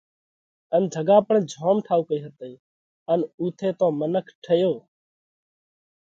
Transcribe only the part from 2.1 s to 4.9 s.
هتئي ان اُوٿئہ تون منک ٺيو